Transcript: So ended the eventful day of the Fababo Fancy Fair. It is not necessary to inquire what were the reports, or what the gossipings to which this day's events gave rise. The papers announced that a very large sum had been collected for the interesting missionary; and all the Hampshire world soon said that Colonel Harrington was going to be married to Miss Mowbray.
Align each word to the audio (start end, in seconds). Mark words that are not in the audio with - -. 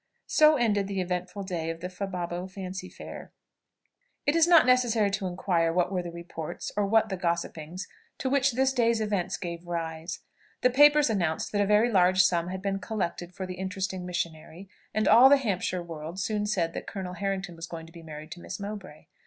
So 0.25 0.55
ended 0.55 0.87
the 0.87 0.99
eventful 0.99 1.43
day 1.43 1.69
of 1.69 1.79
the 1.79 1.87
Fababo 1.87 2.47
Fancy 2.49 2.89
Fair. 2.89 3.31
It 4.25 4.35
is 4.35 4.47
not 4.47 4.65
necessary 4.65 5.11
to 5.11 5.27
inquire 5.27 5.71
what 5.71 5.91
were 5.91 6.01
the 6.01 6.09
reports, 6.09 6.71
or 6.75 6.87
what 6.87 7.09
the 7.09 7.17
gossipings 7.17 7.87
to 8.17 8.27
which 8.27 8.53
this 8.53 8.73
day's 8.73 8.99
events 8.99 9.37
gave 9.37 9.67
rise. 9.67 10.21
The 10.61 10.71
papers 10.71 11.11
announced 11.11 11.51
that 11.51 11.61
a 11.61 11.67
very 11.67 11.91
large 11.91 12.23
sum 12.23 12.47
had 12.47 12.63
been 12.63 12.79
collected 12.79 13.35
for 13.35 13.45
the 13.45 13.59
interesting 13.59 14.03
missionary; 14.07 14.67
and 14.91 15.07
all 15.07 15.29
the 15.29 15.37
Hampshire 15.37 15.83
world 15.83 16.19
soon 16.19 16.47
said 16.47 16.73
that 16.73 16.87
Colonel 16.87 17.13
Harrington 17.13 17.55
was 17.55 17.67
going 17.67 17.85
to 17.85 17.93
be 17.93 18.01
married 18.01 18.31
to 18.31 18.39
Miss 18.41 18.59
Mowbray. 18.59 19.05